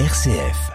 RCF. 0.00 0.72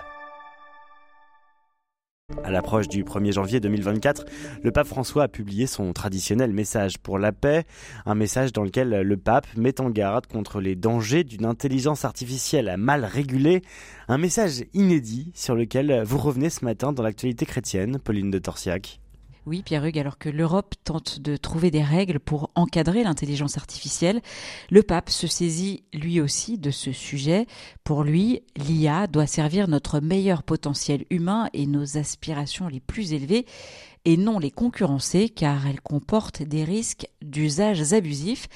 À 2.41 2.51
l'approche 2.51 2.87
du 2.87 3.03
1er 3.03 3.33
janvier 3.33 3.59
2024, 3.59 4.23
le 4.63 4.71
pape 4.71 4.87
François 4.87 5.23
a 5.23 5.27
publié 5.27 5.67
son 5.67 5.91
traditionnel 5.91 6.53
message 6.53 6.99
pour 6.99 7.19
la 7.19 7.33
paix, 7.33 7.65
un 8.05 8.15
message 8.15 8.53
dans 8.53 8.63
lequel 8.63 9.01
le 9.01 9.17
pape 9.17 9.45
met 9.57 9.81
en 9.81 9.89
garde 9.89 10.25
contre 10.25 10.61
les 10.61 10.77
dangers 10.77 11.25
d'une 11.25 11.43
intelligence 11.43 12.05
artificielle 12.05 12.73
mal 12.77 13.03
régulée, 13.03 13.61
un 14.07 14.17
message 14.17 14.63
inédit 14.73 15.33
sur 15.35 15.53
lequel 15.53 16.01
vous 16.05 16.17
revenez 16.17 16.49
ce 16.49 16.63
matin 16.63 16.93
dans 16.93 17.03
l'actualité 17.03 17.45
chrétienne, 17.45 17.99
Pauline 17.99 18.31
de 18.31 18.39
Torsiac. 18.39 19.01
Oui, 19.49 19.63
Pierre 19.63 19.83
Hugues, 19.83 19.97
alors 19.97 20.19
que 20.19 20.29
l'Europe 20.29 20.75
tente 20.83 21.21
de 21.21 21.35
trouver 21.35 21.71
des 21.71 21.81
règles 21.81 22.19
pour 22.19 22.51
encadrer 22.53 23.03
l'intelligence 23.03 23.57
artificielle, 23.57 24.21
le 24.69 24.83
pape 24.83 25.09
se 25.09 25.25
saisit 25.25 25.81
lui 25.91 26.21
aussi 26.21 26.59
de 26.59 26.69
ce 26.69 26.91
sujet. 26.91 27.47
Pour 27.83 28.03
lui, 28.03 28.43
l'IA 28.55 29.07
doit 29.07 29.25
servir 29.25 29.67
notre 29.67 30.01
meilleur 30.01 30.43
potentiel 30.43 31.03
humain 31.09 31.49
et 31.53 31.65
nos 31.65 31.97
aspirations 31.97 32.67
les 32.67 32.79
plus 32.79 33.13
élevées 33.13 33.47
et 34.05 34.17
non 34.17 34.39
les 34.39 34.51
concurrencer 34.51 35.29
car 35.29 35.67
elle 35.67 35.81
comporte 35.81 36.43
des 36.43 36.63
risques 36.63 37.07
d'usages 37.21 37.93
abusifs. 37.93 38.47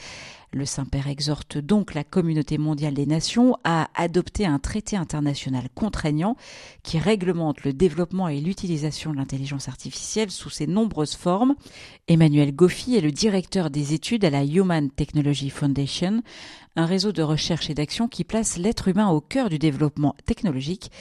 Le 0.54 0.66
Saint-Père 0.66 1.08
exhorte 1.08 1.58
donc 1.58 1.96
la 1.96 2.04
communauté 2.04 2.60
mondiale 2.60 2.94
des 2.94 3.08
nations 3.08 3.58
à 3.64 3.90
adopter 3.96 4.46
un 4.46 4.60
traité 4.60 4.96
international 4.96 5.68
contraignant 5.74 6.36
qui 6.84 7.00
réglemente 7.00 7.64
le 7.64 7.74
développement 7.74 8.28
et 8.28 8.40
l'utilisation 8.40 9.12
de 9.12 9.18
l'intelligence 9.18 9.68
artificielle 9.68 10.30
sous 10.30 10.52
ses 10.52 10.68
nombreuses 10.68 11.16
formes. 11.16 11.56
Emmanuel 12.08 12.56
Goffi 12.56 12.96
est 12.96 13.02
le 13.02 13.12
directeur 13.12 13.72
des 13.72 13.96
études 13.96 14.26
à 14.26 14.30
la 14.30 14.46
Human 14.46 14.92
Technology 14.92 15.50
Foundation, 15.50 16.22
un 16.76 16.86
réseau 16.86 17.12
de 17.12 17.24
recherche 17.24 17.72
et 17.72 17.74
d'action 17.74 18.08
qui 18.08 18.24
place 18.24 18.58
l'être 18.58 18.88
humain 18.88 19.10
au 19.10 19.22
cœur 19.22 19.50
du 19.50 19.58
développement 19.58 20.16
technologique 20.26 20.92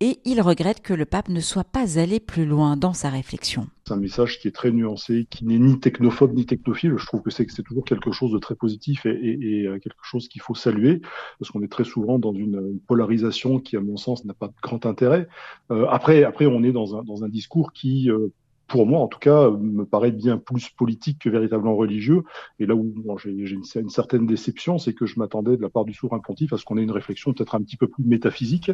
et 0.00 0.20
il 0.26 0.42
regrette 0.42 0.82
que 0.82 0.92
le 0.92 1.06
pape 1.06 1.30
ne 1.30 1.40
soit 1.40 1.64
pas 1.64 1.98
allé 1.98 2.20
plus 2.20 2.44
loin 2.44 2.76
dans 2.76 2.92
sa 2.92 3.08
réflexion. 3.08 3.68
C'est 3.88 3.94
un 3.94 3.96
message 3.96 4.38
qui 4.38 4.48
est 4.48 4.54
très 4.54 4.70
nuancé, 4.70 5.26
qui 5.30 5.46
n'est 5.46 5.58
ni 5.58 5.80
technophobe 5.80 6.34
ni 6.34 6.44
technophile. 6.44 6.98
Je 6.98 7.06
trouve 7.06 7.22
que 7.22 7.30
c'est 7.30 7.46
toujours 7.62 7.86
quelque 7.86 8.12
chose 8.12 8.32
de 8.32 8.38
très 8.38 8.54
positif 8.54 9.06
et, 9.06 9.66
euh, 9.66 9.78
quelque 9.78 10.02
chose 10.02 10.28
qu'il 10.28 10.42
faut 10.42 10.54
saluer, 10.54 11.00
parce 11.38 11.50
qu'on 11.50 11.62
est 11.62 11.72
très 11.72 11.84
souvent 11.84 12.18
dans 12.18 12.34
une, 12.34 12.78
polarisation 12.86 13.58
qui, 13.58 13.78
à 13.78 13.80
mon 13.80 13.96
sens, 13.96 14.26
n'a 14.26 14.34
pas 14.34 14.48
de 14.48 14.52
grand 14.60 14.84
intérêt. 14.84 15.26
Euh, 15.70 15.86
après, 15.88 16.26
on 16.42 16.62
est 16.64 16.72
dans 16.72 16.98
un, 16.98 17.02
dans 17.02 17.24
un 17.24 17.30
discours 17.30 17.72
qui 17.72 18.10
euh, 18.10 18.28
pour 18.68 18.86
moi, 18.86 19.00
en 19.00 19.08
tout 19.08 19.18
cas, 19.18 19.50
me 19.50 19.84
paraît 19.84 20.12
bien 20.12 20.38
plus 20.38 20.68
politique 20.68 21.18
que 21.20 21.30
véritablement 21.30 21.74
religieux. 21.74 22.22
Et 22.60 22.66
là 22.66 22.74
où 22.74 22.94
j'ai 23.18 23.30
une, 23.30 23.62
une, 23.74 23.88
certaine 23.88 24.26
déception, 24.26 24.78
c'est 24.78 24.92
que 24.92 25.06
je 25.06 25.18
m'attendais 25.18 25.56
de 25.56 25.62
la 25.62 25.70
part 25.70 25.84
du 25.84 25.94
souverain 25.94 26.20
pontife 26.20 26.52
à 26.52 26.58
ce 26.58 26.64
qu'on 26.64 26.78
ait 26.78 26.82
une 26.82 26.90
réflexion 26.90 27.32
peut-être 27.32 27.54
un 27.54 27.62
petit 27.62 27.76
peu 27.76 27.88
plus 27.88 28.04
métaphysique 28.04 28.70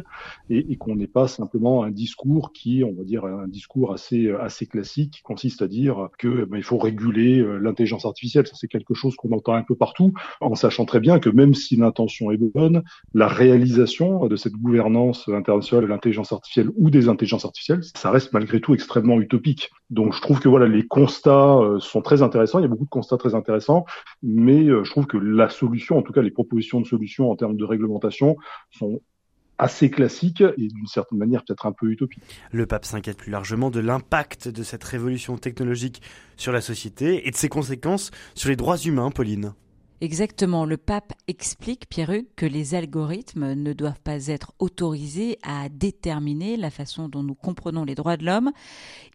et, 0.49 0.75
qu'on 0.75 0.95
n'ait 0.95 1.07
pas 1.07 1.27
simplement 1.27 1.83
un 1.83 1.91
discours 1.91 2.51
qui, 2.51 2.83
on 2.83 2.93
va 2.93 3.03
dire, 3.03 3.25
un 3.25 3.47
discours 3.47 3.93
assez 3.93 4.29
assez 4.31 4.65
classique 4.65 5.11
qui 5.11 5.21
consiste 5.21 5.61
à 5.61 5.67
dire 5.67 6.09
que 6.17 6.45
ben, 6.45 6.57
il 6.57 6.63
faut 6.63 6.77
réguler 6.77 7.39
euh, 7.39 7.57
l'intelligence 7.57 8.05
artificielle. 8.05 8.45
Ça, 8.47 8.55
c'est 8.55 8.67
quelque 8.67 8.93
chose 8.93 9.15
qu'on 9.15 9.31
entend 9.31 9.53
un 9.53 9.63
peu 9.63 9.75
partout, 9.75 10.13
en 10.41 10.55
sachant 10.55 10.85
très 10.85 10.99
bien 10.99 11.19
que 11.19 11.29
même 11.29 11.53
si 11.53 11.75
l'intention 11.75 12.31
est 12.31 12.37
bonne, 12.37 12.83
la 13.13 13.27
réalisation 13.27 14.27
de 14.27 14.35
cette 14.35 14.53
gouvernance 14.53 15.27
internationale 15.29 15.85
de 15.85 15.89
l'intelligence 15.89 16.31
artificielle 16.31 16.69
ou 16.75 16.89
des 16.89 17.07
intelligences 17.07 17.45
artificielles, 17.45 17.81
ça 17.95 18.11
reste 18.11 18.33
malgré 18.33 18.59
tout 18.59 18.73
extrêmement 18.73 19.19
utopique. 19.19 19.71
Donc 19.89 20.13
je 20.13 20.21
trouve 20.21 20.39
que 20.39 20.49
voilà 20.49 20.67
les 20.67 20.87
constats 20.87 21.57
euh, 21.57 21.79
sont 21.79 22.01
très 22.01 22.21
intéressants. 22.21 22.59
Il 22.59 22.63
y 22.63 22.65
a 22.65 22.69
beaucoup 22.69 22.85
de 22.85 22.89
constats 22.89 23.17
très 23.17 23.35
intéressants, 23.35 23.85
mais 24.23 24.63
euh, 24.63 24.83
je 24.83 24.91
trouve 24.91 25.05
que 25.05 25.17
la 25.17 25.49
solution, 25.49 25.97
en 25.97 26.01
tout 26.01 26.13
cas 26.13 26.21
les 26.21 26.31
propositions 26.31 26.81
de 26.81 26.85
solutions 26.85 27.29
en 27.29 27.35
termes 27.35 27.55
de 27.55 27.63
réglementation, 27.63 28.35
sont 28.71 29.01
assez 29.57 29.89
classiques 29.89 30.41
et 30.41 30.67
d'une 30.67 30.87
certaine 30.87 31.17
manière 31.17 31.43
peut-être 31.43 31.65
un 31.65 31.71
peu 31.71 31.89
utopiques. 31.89 32.23
Le 32.51 32.65
pape 32.65 32.85
s'inquiète 32.85 33.17
plus 33.17 33.31
largement 33.31 33.69
de 33.69 33.79
l'impact 33.79 34.49
de 34.49 34.63
cette 34.63 34.83
révolution 34.83 35.37
technologique 35.37 36.01
sur 36.35 36.51
la 36.51 36.61
société 36.61 37.27
et 37.27 37.31
de 37.31 37.35
ses 37.35 37.47
conséquences 37.47 38.11
sur 38.33 38.49
les 38.49 38.55
droits 38.55 38.77
humains, 38.77 39.11
Pauline. 39.11 39.53
Exactement, 40.01 40.65
le 40.65 40.75
pape 40.75 41.13
explique, 41.29 41.87
Pierre 41.87 42.09
Hugues, 42.09 42.27
que 42.35 42.45
les 42.45 42.75
algorithmes 42.75 43.53
ne 43.53 43.71
doivent 43.71 44.01
pas 44.01 44.27
être 44.27 44.51
autorisés 44.59 45.39
à 45.41 45.69
déterminer 45.69 46.57
la 46.57 46.69
façon 46.69 47.07
dont 47.07 47.23
nous 47.23 47.33
comprenons 47.33 47.85
les 47.85 47.95
droits 47.95 48.17
de 48.17 48.25
l'homme. 48.25 48.51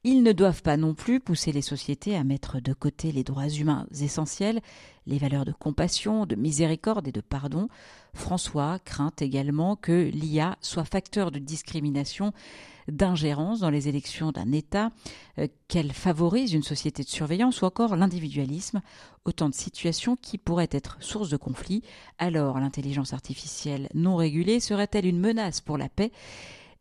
Ils 0.04 0.22
ne 0.22 0.32
doivent 0.32 0.62
pas 0.62 0.78
non 0.78 0.94
plus 0.94 1.20
pousser 1.20 1.52
les 1.52 1.60
sociétés 1.60 2.16
à 2.16 2.24
mettre 2.24 2.60
de 2.60 2.72
côté 2.72 3.12
les 3.12 3.24
droits 3.24 3.48
humains 3.48 3.86
essentiels, 4.00 4.60
les 5.06 5.18
valeurs 5.18 5.44
de 5.44 5.52
compassion, 5.52 6.24
de 6.24 6.34
miséricorde 6.34 7.06
et 7.08 7.12
de 7.12 7.20
pardon. 7.20 7.68
François 8.14 8.78
craint 8.78 9.12
également 9.20 9.76
que 9.76 10.10
l'IA 10.12 10.56
soit 10.60 10.84
facteur 10.84 11.30
de 11.30 11.38
discrimination 11.38 12.32
d'ingérence 12.88 13.60
dans 13.60 13.70
les 13.70 13.88
élections 13.88 14.32
d'un 14.32 14.52
État, 14.52 14.90
euh, 15.38 15.46
qu'elle 15.68 15.92
favorise 15.92 16.52
une 16.52 16.62
société 16.62 17.02
de 17.02 17.08
surveillance 17.08 17.62
ou 17.62 17.64
encore 17.64 17.96
l'individualisme, 17.96 18.80
autant 19.24 19.48
de 19.48 19.54
situations 19.54 20.16
qui 20.16 20.38
pourraient 20.38 20.68
être 20.70 20.96
source 21.00 21.30
de 21.30 21.36
conflits. 21.36 21.82
Alors 22.18 22.58
l'intelligence 22.58 23.12
artificielle 23.12 23.88
non 23.94 24.16
régulée 24.16 24.60
serait-elle 24.60 25.06
une 25.06 25.20
menace 25.20 25.60
pour 25.60 25.78
la 25.78 25.88
paix? 25.88 26.10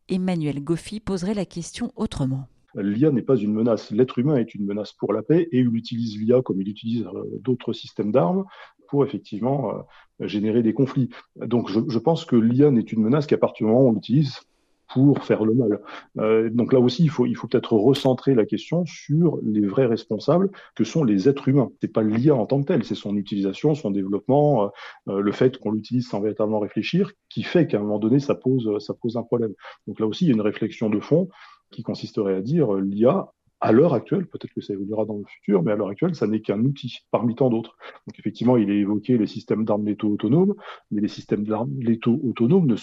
Emmanuel 0.07 0.63
Goffi 0.63 0.99
poserait 0.99 1.35
la 1.35 1.45
question 1.45 1.91
autrement. 1.95 2.47
L'IA 2.75 3.11
n'est 3.11 3.23
pas 3.23 3.35
une 3.35 3.53
menace. 3.53 3.91
L'être 3.91 4.19
humain 4.19 4.37
est 4.37 4.53
une 4.53 4.65
menace 4.65 4.93
pour 4.93 5.13
la 5.13 5.23
paix 5.23 5.49
et 5.51 5.59
il 5.59 5.75
utilise 5.75 6.17
l'IA 6.19 6.41
comme 6.41 6.61
il 6.61 6.69
utilise 6.69 7.05
euh, 7.05 7.39
d'autres 7.41 7.73
systèmes 7.73 8.11
d'armes 8.11 8.45
pour 8.89 9.03
effectivement 9.05 9.73
euh, 10.21 10.27
générer 10.27 10.63
des 10.63 10.73
conflits. 10.73 11.09
Donc 11.35 11.69
je, 11.69 11.99
pense 11.99 12.25
que 12.25 12.35
l'IA 12.35 12.71
n'est 12.71 12.81
une 12.81 13.01
menace 13.01 13.27
qu'à 13.27 13.37
partir 13.37 13.65
du 13.65 13.71
moment 13.71 13.85
où 13.85 13.89
on 13.89 13.93
l'utilise 13.93 14.41
pour 14.91 15.23
faire 15.23 15.45
le 15.45 15.53
mal. 15.53 15.81
Euh, 16.17 16.49
donc 16.49 16.73
là 16.73 16.79
aussi, 16.79 17.03
il 17.03 17.09
faut, 17.11 17.25
peut-être 17.25 17.73
recentrer 17.73 18.33
la 18.33 18.45
question 18.45 18.85
sur 18.87 19.39
les 19.43 19.67
vrais 19.67 19.85
responsables 19.85 20.49
que 20.73 20.83
sont 20.83 21.03
les 21.03 21.29
êtres 21.29 21.47
humains. 21.47 21.69
C'est 21.79 21.93
pas 21.93 22.01
l'IA 22.01 22.33
en 22.33 22.47
tant 22.47 22.59
que 22.61 22.65
tel, 22.67 22.83
c'est 22.83 22.95
son 22.95 23.15
utilisation, 23.15 23.75
son 23.75 23.91
développement, 23.91 24.71
euh, 25.07 25.21
le 25.21 25.31
fait 25.31 25.59
qu'on 25.59 25.71
l'utilise 25.71 26.07
sans 26.07 26.21
véritablement 26.21 26.59
réfléchir, 26.59 27.11
qui 27.29 27.43
fait 27.43 27.67
qu'à 27.67 27.77
un 27.77 27.81
moment 27.81 27.99
donné, 27.99 28.19
ça 28.19 28.33
pose, 28.33 28.83
ça 28.83 28.95
pose 28.95 29.15
un 29.15 29.23
problème. 29.23 29.53
Donc 29.85 29.99
là 29.99 30.07
aussi, 30.07 30.25
il 30.25 30.29
y 30.29 30.31
a 30.31 30.33
une 30.33 30.41
réflexion 30.41 30.89
de 30.89 30.99
fond 30.99 31.29
qui 31.69 31.83
consisterait 31.83 32.33
à 32.33 32.41
dire 32.41 32.73
l'IA 32.73 33.31
à 33.61 33.71
l'heure 33.71 33.93
actuelle, 33.93 34.27
peut-être 34.27 34.53
que 34.53 34.61
ça 34.61 34.73
évoluera 34.73 35.05
dans 35.05 35.17
le 35.17 35.25
futur, 35.25 35.63
mais 35.63 35.71
à 35.71 35.75
l'heure 35.75 35.89
actuelle, 35.89 36.15
ça 36.15 36.27
n'est 36.27 36.41
qu'un 36.41 36.63
outil 36.63 36.99
parmi 37.11 37.35
tant 37.35 37.49
d'autres. 37.49 37.77
Donc 38.07 38.17
effectivement, 38.17 38.57
il 38.57 38.69
est 38.69 38.77
évoqué 38.77 39.17
les 39.17 39.27
systèmes 39.27 39.65
d'armes 39.65 39.85
létaux 39.85 40.09
autonomes, 40.09 40.55
mais 40.91 41.01
les 41.01 41.07
systèmes 41.07 41.43
d'armes 41.43 41.73
létaux 41.79 42.19
autonomes 42.23 42.67
ne 42.67 42.75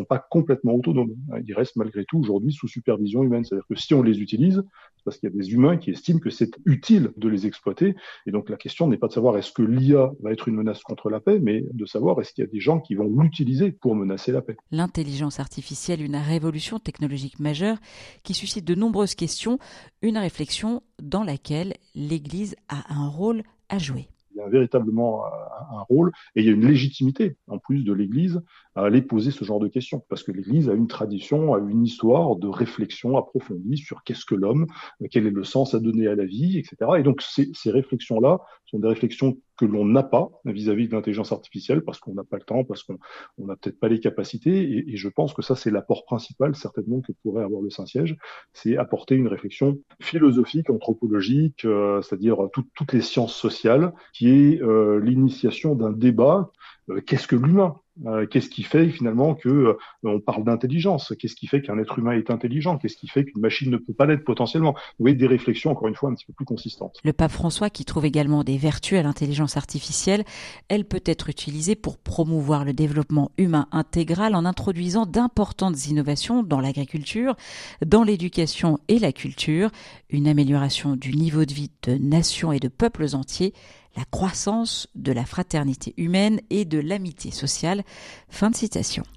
sont 0.00 0.04
pas 0.04 0.18
complètement 0.30 0.74
autonomes. 0.74 1.14
Ils 1.46 1.54
restent 1.54 1.76
malgré 1.76 2.04
tout 2.04 2.18
aujourd'hui 2.18 2.52
sous 2.52 2.68
supervision 2.68 3.22
humaine. 3.22 3.44
C'est-à-dire 3.44 3.66
que 3.68 3.74
si 3.74 3.94
on 3.94 4.02
les 4.02 4.20
utilise, 4.20 4.62
c'est 4.96 5.04
parce 5.04 5.18
qu'il 5.18 5.30
y 5.30 5.32
a 5.32 5.36
des 5.36 5.52
humains 5.52 5.76
qui 5.76 5.90
estiment 5.90 6.18
que 6.18 6.30
c'est 6.30 6.50
utile 6.64 7.12
de 7.16 7.28
les 7.28 7.46
exploiter. 7.46 7.94
Et 8.26 8.30
donc 8.30 8.48
la 8.48 8.56
question 8.56 8.88
n'est 8.88 8.96
pas 8.96 9.08
de 9.08 9.12
savoir 9.12 9.36
est-ce 9.36 9.52
que 9.52 9.62
l'IA 9.62 10.10
va 10.22 10.32
être 10.32 10.48
une 10.48 10.56
menace 10.56 10.82
contre 10.82 11.10
la 11.10 11.20
paix, 11.20 11.38
mais 11.40 11.64
de 11.72 11.86
savoir 11.86 12.20
est-ce 12.20 12.32
qu'il 12.32 12.44
y 12.44 12.46
a 12.46 12.50
des 12.50 12.60
gens 12.60 12.80
qui 12.80 12.94
vont 12.94 13.08
l'utiliser 13.20 13.72
pour 13.72 13.94
menacer 13.94 14.32
la 14.32 14.42
paix. 14.42 14.56
L'intelligence 14.70 15.40
artificielle, 15.40 16.02
une 16.02 16.16
révolution 16.16 16.78
technologique 16.78 17.38
majeure 17.38 17.78
qui 18.22 18.34
suscite 18.34 18.64
de 18.64 18.74
nombreuses 18.74 19.14
questions, 19.14 19.58
une 20.02 20.18
réflexion 20.18 20.82
dans 21.02 21.24
laquelle 21.24 21.74
l'Église 21.94 22.56
a 22.68 22.94
un 22.94 23.08
rôle 23.08 23.42
à 23.68 23.78
jouer 23.78 24.08
il 24.34 24.38
y 24.38 24.42
a 24.42 24.48
véritablement 24.48 25.24
un, 25.26 25.82
rôle 25.88 26.12
et 26.34 26.40
il 26.40 26.46
y 26.46 26.48
a 26.48 26.52
une 26.52 26.66
légitimité 26.66 27.36
en 27.48 27.58
plus 27.58 27.84
de 27.84 27.92
l'Église 27.92 28.40
à 28.80 28.86
aller 28.86 29.02
poser 29.02 29.30
ce 29.30 29.44
genre 29.44 29.60
de 29.60 29.68
questions 29.68 30.04
parce 30.08 30.22
que 30.22 30.32
l'Église 30.32 30.68
a 30.68 30.74
une 30.74 30.86
tradition, 30.86 31.54
a 31.54 31.58
une 31.58 31.84
histoire 31.84 32.36
de 32.36 32.48
réflexion 32.48 33.16
approfondie 33.16 33.76
sur 33.76 34.02
qu'est-ce 34.04 34.24
que 34.24 34.34
l'homme, 34.34 34.66
quel 35.10 35.26
est 35.26 35.30
le 35.30 35.44
sens 35.44 35.74
à 35.74 35.80
donner 35.80 36.06
à 36.06 36.14
la 36.14 36.24
vie, 36.24 36.58
etc. 36.58 36.76
Et 36.98 37.02
donc 37.02 37.22
ces, 37.22 37.50
réflexions-là 37.70 38.40
sont 38.66 38.78
des 38.78 38.88
réflexions 38.88 39.38
que 39.56 39.64
l'on 39.66 39.84
n'a 39.84 40.02
pas 40.02 40.30
vis-à-vis 40.46 40.88
de 40.88 40.94
l'intelligence 40.94 41.32
artificielle 41.32 41.82
parce 41.82 41.98
qu'on 41.98 42.14
n'a 42.14 42.24
pas 42.24 42.38
le 42.38 42.44
temps, 42.44 42.64
parce 42.64 42.82
qu'on 42.82 42.98
n'a 43.38 43.56
peut-être 43.56 43.78
pas 43.78 43.88
les 43.88 44.00
capacités. 44.00 44.88
Et, 44.88 44.96
je 44.96 45.08
pense 45.08 45.34
que 45.34 45.42
ça, 45.42 45.54
c'est 45.54 45.70
l'apport 45.70 46.04
principal 46.04 46.54
certainement 46.56 47.00
que 47.00 47.12
pourrait 47.22 47.44
avoir 47.44 47.60
le 47.60 47.68
Saint-Siège, 47.68 48.16
c'est 48.54 48.76
apporter 48.78 49.16
une 49.16 49.28
réflexion 49.28 49.78
philosophique, 50.00 50.70
anthropologique, 50.70 51.64
euh, 51.64 52.00
c'est-à-dire 52.00 52.48
tout, 52.52 52.64
toutes 52.74 52.92
les 52.94 53.02
sciences 53.02 53.34
sociales, 53.34 53.92
qui 54.14 54.30
est 54.30 54.62
euh, 54.62 54.98
l'initiation 55.00 55.74
d'un 55.74 55.92
débat. 55.92 56.50
Euh, 56.88 57.00
qu'est-ce 57.00 57.26
que 57.26 57.36
l'humain? 57.36 57.76
Euh, 58.06 58.26
qu'est-ce 58.26 58.48
qui 58.48 58.62
fait 58.62 58.88
finalement 58.88 59.34
que 59.34 59.48
euh, 59.48 59.74
on 60.02 60.20
parle 60.20 60.44
d'intelligence? 60.44 61.14
Qu'est-ce 61.18 61.34
qui 61.34 61.46
fait 61.46 61.62
qu'un 61.62 61.78
être 61.78 61.98
humain 61.98 62.12
est 62.12 62.30
intelligent? 62.30 62.78
Qu'est-ce 62.78 62.96
qui 62.96 63.08
fait 63.08 63.24
qu'une 63.24 63.40
machine 63.40 63.70
ne 63.70 63.76
peut 63.76 63.92
pas 63.92 64.06
l'être 64.06 64.24
potentiellement? 64.24 64.72
Vous 64.72 65.04
voyez 65.04 65.16
des 65.16 65.26
réflexions 65.26 65.70
encore 65.70 65.88
une 65.88 65.94
fois 65.94 66.10
un 66.10 66.14
petit 66.14 66.24
peu 66.24 66.32
plus 66.32 66.44
consistantes. 66.44 66.96
Le 67.04 67.12
pape 67.12 67.32
François 67.32 67.70
qui 67.70 67.84
trouve 67.84 68.04
également 68.04 68.44
des 68.44 68.56
vertus 68.56 68.98
à 68.98 69.02
l'intelligence 69.02 69.56
artificielle, 69.56 70.24
elle 70.68 70.84
peut 70.84 71.02
être 71.04 71.28
utilisée 71.28 71.74
pour 71.74 71.98
promouvoir 71.98 72.64
le 72.64 72.72
développement 72.72 73.30
humain 73.38 73.66
intégral 73.72 74.34
en 74.34 74.44
introduisant 74.44 75.06
d'importantes 75.06 75.86
innovations 75.88 76.42
dans 76.42 76.60
l'agriculture, 76.60 77.36
dans 77.84 78.02
l'éducation 78.02 78.78
et 78.88 78.98
la 78.98 79.12
culture, 79.12 79.70
une 80.08 80.26
amélioration 80.26 80.96
du 80.96 81.14
niveau 81.14 81.44
de 81.44 81.52
vie 81.52 81.70
de 81.82 81.94
nations 81.94 82.52
et 82.52 82.60
de 82.60 82.68
peuples 82.68 83.06
entiers. 83.14 83.52
la 83.96 84.04
croissance 84.04 84.88
de 84.94 85.12
la 85.12 85.24
fraternité 85.24 85.94
humaine 85.96 86.40
et 86.50 86.64
de 86.64 86.78
l'amitié 86.78 87.30
sociale. 87.32 87.82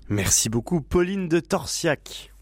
Merci 0.10 0.50
beaucoup 0.50 0.82
Pauline 0.82 1.28
de 1.28 1.40
Torsiac. 1.40 2.33